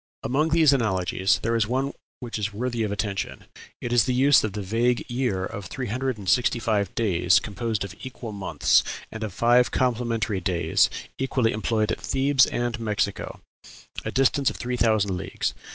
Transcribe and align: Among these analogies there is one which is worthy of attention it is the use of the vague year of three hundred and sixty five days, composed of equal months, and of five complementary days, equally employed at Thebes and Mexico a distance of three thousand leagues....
Among 0.23 0.49
these 0.49 0.73
analogies 0.73 1.39
there 1.43 1.55
is 1.55 1.67
one 1.67 1.93
which 2.21 2.39
is 2.39 2.51
worthy 2.51 2.81
of 2.81 2.91
attention 2.91 3.43
it 3.79 3.93
is 3.93 4.05
the 4.05 4.15
use 4.15 4.43
of 4.43 4.53
the 4.53 4.61
vague 4.63 5.05
year 5.11 5.45
of 5.45 5.65
three 5.67 5.85
hundred 5.93 6.17
and 6.17 6.27
sixty 6.27 6.57
five 6.57 6.95
days, 6.95 7.39
composed 7.39 7.83
of 7.83 7.93
equal 8.01 8.31
months, 8.31 8.81
and 9.11 9.23
of 9.23 9.31
five 9.31 9.69
complementary 9.69 10.39
days, 10.41 10.89
equally 11.19 11.51
employed 11.53 11.91
at 11.91 12.01
Thebes 12.01 12.47
and 12.47 12.79
Mexico 12.79 13.41
a 14.03 14.09
distance 14.09 14.49
of 14.49 14.55
three 14.55 14.75
thousand 14.75 15.15
leagues.... 15.17 15.53